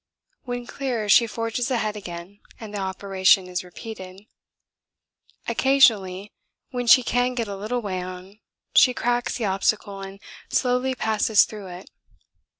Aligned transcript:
When 0.45 0.65
clear 0.65 1.07
she 1.07 1.27
forges 1.27 1.69
ahead 1.69 1.95
again 1.95 2.39
and 2.59 2.73
the 2.73 2.79
operation 2.79 3.45
is 3.45 3.63
repeated. 3.63 4.25
Occasionally 5.47 6.33
when 6.71 6.87
she 6.87 7.03
can 7.03 7.35
get 7.35 7.47
a 7.47 7.55
little 7.55 7.83
way 7.83 8.01
on 8.01 8.39
she 8.75 8.95
cracks 8.95 9.37
the 9.37 9.45
obstacle 9.45 10.01
and 10.01 10.19
slowly 10.49 10.95
passes 10.95 11.45
through 11.45 11.67
it. 11.67 11.91